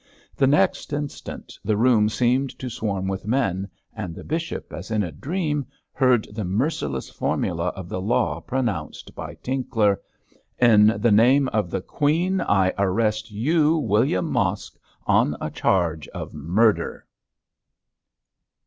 The 0.35 0.47
next 0.47 0.93
instant 0.93 1.59
the 1.63 1.77
room 1.77 2.09
seemed 2.09 2.57
to 2.57 2.71
swarm 2.71 3.07
with 3.07 3.27
men, 3.27 3.69
and 3.95 4.15
the 4.15 4.23
bishop 4.23 4.73
as 4.73 4.89
in 4.89 5.03
a 5.03 5.11
dream 5.11 5.63
heard 5.93 6.23
the 6.33 6.43
merciless 6.43 7.07
formula 7.07 7.67
of 7.75 7.87
the 7.87 8.01
law 8.01 8.39
pronounced 8.41 9.13
by 9.13 9.35
Tinkler, 9.43 10.01
'In 10.57 10.87
the 10.97 11.11
name 11.11 11.49
of 11.49 11.69
the 11.69 11.81
Queen 11.81 12.41
I 12.41 12.73
arrest 12.79 13.29
you, 13.29 13.77
William 13.77 14.25
Mosk, 14.31 14.75
on 15.05 15.37
a 15.39 15.51
charge 15.51 16.07
of 16.07 16.33
murder.' 16.33 17.05